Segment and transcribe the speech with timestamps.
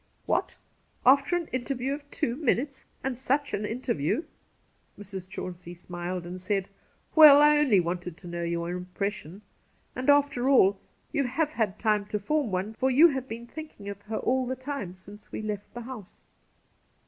[0.33, 0.57] 'What!
[1.05, 4.23] after an interview of two minutes— and such an interview?'
[4.99, 5.29] Mrs.
[5.29, 6.69] Chauncey smUed, and said:'
[7.15, 9.43] Well, I only wanted to know your impression.
[9.95, 10.77] And, after aU,
[11.11, 14.47] you have had time to form one, for you have been thinking of her all
[14.47, 16.23] the time since we left the house